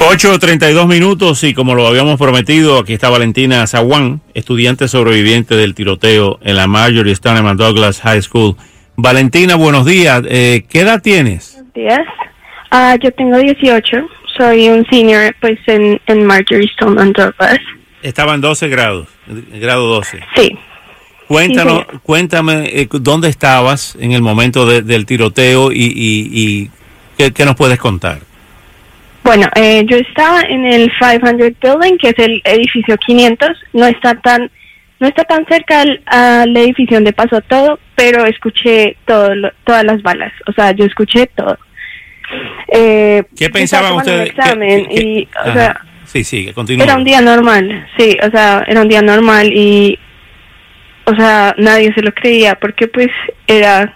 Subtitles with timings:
[0.00, 6.38] 8.32 minutos y como lo habíamos prometido, aquí está Valentina Zaguán, estudiante sobreviviente del tiroteo
[6.42, 8.56] en la Marjorie Stoneman Douglas High School.
[8.96, 10.22] Valentina, buenos días.
[10.26, 11.52] Eh, ¿Qué edad tienes?
[11.54, 12.00] Buenos días.
[12.70, 13.98] Ah, yo tengo 18.
[14.38, 17.58] Soy un senior pues en, en Marjorie Stoneman Douglas.
[18.02, 19.06] Estaba en 12 grados,
[19.60, 20.20] grado 12.
[20.34, 20.56] Sí.
[21.28, 26.70] Cuéntanos, Sí, cuéntame eh, dónde estabas en el momento de- del tiroteo y, y- y
[27.18, 28.20] ¿qué, qué nos puedes contar.
[29.30, 33.48] Bueno, eh, yo estaba en el 500 Building, que es el edificio 500.
[33.74, 34.50] No está tan
[34.98, 39.84] no está tan cerca al, al edificio donde pasó todo, pero escuché todo, lo- todas
[39.84, 40.32] las balas.
[40.48, 41.56] O sea, yo escuché todo.
[42.72, 44.32] Eh, ¿Qué pensaban ustedes?
[44.34, 45.52] un examen ¿Qué- qué- y, o Ajá.
[45.54, 46.84] sea, sí, sí, continúa.
[46.86, 49.96] Era un día normal, sí, o sea, era un día normal y,
[51.04, 53.10] o sea, nadie se lo creía porque pues
[53.46, 53.94] era,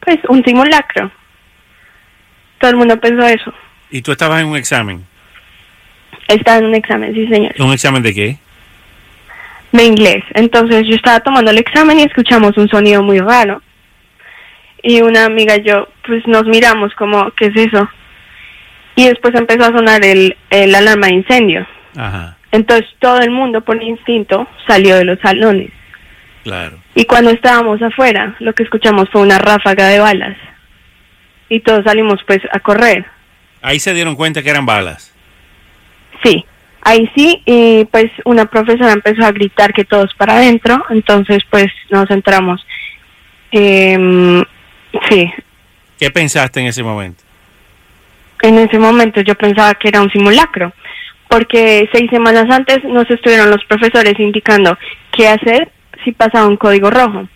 [0.00, 1.10] pues, un simulacro.
[2.58, 3.54] Todo el mundo pensó eso.
[3.90, 5.04] ¿Y tú estabas en un examen?
[6.28, 8.36] Estaba en un examen, sí, señor, ¿Un examen de qué?
[9.72, 10.24] de inglés.
[10.34, 13.60] Entonces yo estaba tomando el examen y escuchamos un sonido muy raro.
[14.82, 17.88] Y una amiga y yo, pues, nos miramos como, ¿qué es eso?
[18.94, 21.66] Y después empezó a sonar el, el alarma de incendio.
[21.96, 25.70] Ajá, Entonces todo el mundo por instinto salió de los salones.
[26.44, 26.78] claro.
[26.94, 30.36] Y cuando estábamos afuera, lo que escuchamos fue una ráfaga de balas.
[31.50, 33.04] Y todos salimos pues a correr.
[33.62, 35.12] Ahí se dieron cuenta que eran balas.
[36.24, 36.44] Sí,
[36.82, 41.66] ahí sí, y pues una profesora empezó a gritar que todos para adentro, entonces pues
[41.90, 42.64] nos entramos.
[43.50, 44.42] Em,
[45.08, 45.30] sí,
[45.98, 47.26] ¿Qué pensaste en ese momento?
[48.42, 50.72] en ese momento yo pensaba que era un simulacro,
[51.28, 54.78] porque seis semanas antes nos estuvieron los profesores indicando
[55.12, 55.70] qué hacer
[56.04, 57.28] si pasaba un código rojo.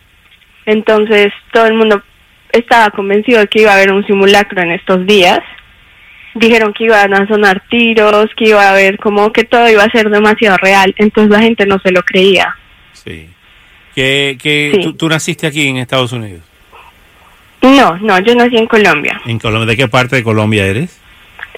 [0.67, 2.03] Entonces todo el mundo
[2.53, 5.41] estaba convencido de que iba a haber un simulacro en estos días.
[6.35, 9.91] Dijeron que iban a sonar tiros, que iba a haber como que todo iba a
[9.91, 10.95] ser demasiado real.
[10.99, 12.55] Entonces la gente no se lo creía.
[12.93, 13.29] Sí.
[13.95, 14.83] ¿Qué, qué, Sí.
[14.83, 16.43] tú, tú naciste aquí en Estados Unidos?
[17.63, 19.67] No, no, yo nací en Colombia, ¿En Colombia?
[19.67, 20.99] ¿De qué parte de Colombia eres?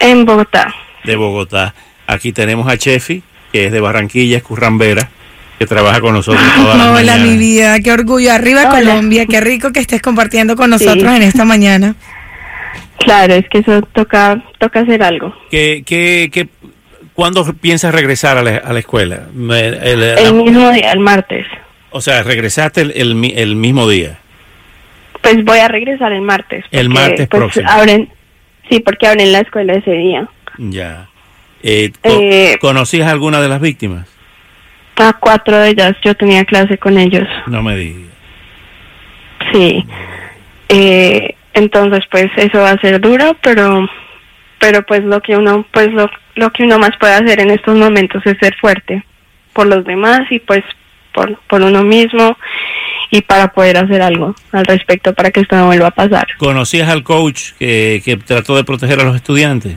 [0.00, 0.74] en Bogotá.
[1.04, 1.74] De Bogotá.
[2.08, 3.22] Aquí tenemos a Chefi,
[3.52, 5.10] que es de Barranquilla, es currambera,
[5.58, 7.20] que trabaja con nosotros todas las Hola, mañanas.
[7.28, 8.32] mi vida, qué orgullo.
[8.32, 8.70] Arriba Hola.
[8.70, 11.16] Colombia, qué rico que estés compartiendo con nosotros Sí.
[11.16, 11.94] en esta mañana.
[12.98, 15.34] Claro, es que eso toca, toca hacer algo.
[15.50, 16.48] ¿Qué, qué, qué,
[17.14, 19.26] ¿Cuándo piensas regresar a la, a la escuela?
[19.34, 19.50] El-
[19.82, 21.46] El la- mismo día, el martes.
[21.90, 24.18] o sea, regresaste el, el mi- el mismo día.
[25.20, 26.64] Pues voy a regresar el martes.
[26.70, 27.68] El martes pues, próximo.
[27.70, 28.08] Abren,
[28.70, 30.28] sí, porque abren la escuela ese día.
[30.58, 31.08] Ya.
[31.62, 34.08] Eh, Eh, ¿Conocías a alguna de las víctimas?
[34.96, 37.26] A cuatro de ellas yo tenía clase con ellos.
[37.46, 38.10] No me digas.
[39.52, 39.84] Sí.
[40.68, 43.88] Eh, entonces, pues eso va a ser duro, pero
[44.58, 47.76] pero pues lo que uno pues lo, lo que uno más puede hacer en estos
[47.76, 49.04] momentos es ser fuerte
[49.52, 50.62] por los demás y pues
[51.12, 52.38] por, por uno mismo
[53.10, 56.26] y para poder hacer algo al respecto para que esto no vuelva a pasar.
[56.38, 59.74] ¿Conocías al coach que, que trató de proteger a los estudiantes?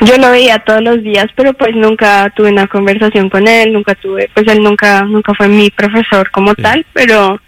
[0.00, 3.94] Yo lo veía todos los días, pero pues nunca tuve una conversación con él, nunca
[3.94, 6.62] tuve, pues él nunca, nunca fue mi profesor como Sí.
[6.62, 7.40] tal, pero,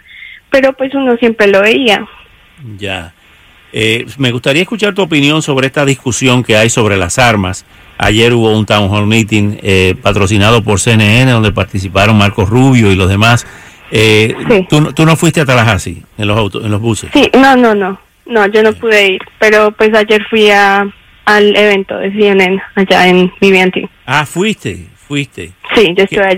[0.51, 2.07] pero pues uno siempre lo veía.
[2.77, 3.13] Ya.
[3.79, 7.67] Eh, me gustaría escuchar tu opinión sobre esta discusión que hay sobre las armas.
[7.99, 12.95] Ayer hubo un town hall meeting eh, patrocinado por CNN donde participaron Marcos Rubio y
[12.97, 13.47] los demás.
[13.91, 14.67] Eh, Sí.
[14.71, 17.11] ¿tú, no- tú no fuiste a Tallahassee en los, autos, en los buses?
[17.13, 20.91] Sí, no, no, no, no, yo no pude ir, pero pues ayer fui a,
[21.27, 23.87] al evento de CNN allá en Vivianti.
[24.07, 25.53] Ah, fuiste, fuiste.
[25.75, 26.31] Sí, yo estuve allá.